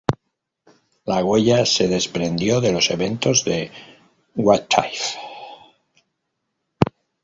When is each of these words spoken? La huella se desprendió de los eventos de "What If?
La 1.05 1.23
huella 1.23 1.63
se 1.67 1.87
desprendió 1.87 2.59
de 2.59 2.71
los 2.71 2.89
eventos 2.89 3.45
de 3.45 3.69
"What 4.33 4.63
If? 4.91 5.15